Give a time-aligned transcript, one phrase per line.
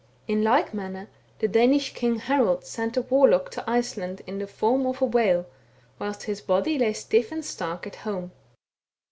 [0.27, 4.87] In like manner the Danish king Harold sent a warlock to Iceland in the form
[4.87, 5.45] of a whale,
[5.99, 8.31] whilst his body lay stiff and stark at home.